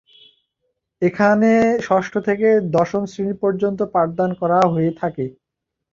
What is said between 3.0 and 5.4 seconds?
শ্রেণী পর্য্যন্ত পাঠদান করা হয়ে থাকে।